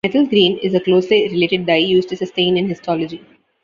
Methyl 0.03 0.25
green 0.25 0.57
is 0.63 0.73
a 0.73 0.79
closely 0.79 1.29
related 1.29 1.67
dye 1.67 1.75
used 1.75 2.11
as 2.11 2.23
a 2.23 2.25
stain 2.25 2.57
in 2.57 2.67
histology. 2.67 3.21